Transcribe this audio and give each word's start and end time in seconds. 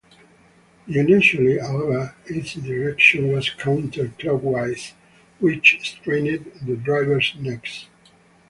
Unusually, 0.87 1.59
however, 1.59 2.15
its 2.25 2.55
direction 2.55 3.31
was 3.31 3.51
counter-clockwise, 3.51 4.93
which 5.37 5.77
strained 5.83 6.51
the 6.65 6.75
drivers' 6.75 7.35
necks. 7.39 7.85